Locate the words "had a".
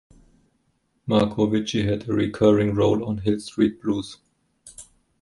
1.87-2.13